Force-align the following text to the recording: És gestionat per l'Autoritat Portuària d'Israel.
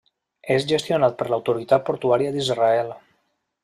És 0.55 0.65
gestionat 0.71 1.19
per 1.21 1.29
l'Autoritat 1.33 1.87
Portuària 1.91 2.35
d'Israel. 2.39 2.95